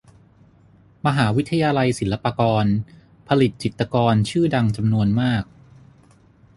[1.05, 2.65] มหาวิทยาลัยศิลปากร
[3.27, 5.43] ผลิตจิตรกรชื่อดังจำนวนมาก